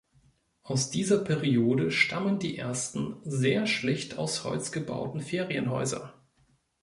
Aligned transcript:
Aus 0.63 0.89
dieser 0.89 1.19
Periode 1.19 1.91
stammen 1.91 2.39
die 2.39 2.57
ersten, 2.57 3.17
sehr 3.23 3.67
schlicht 3.67 4.17
aus 4.17 4.43
Holz 4.43 4.71
gebauten 4.71 5.21
Ferienhäuser. 5.21 6.15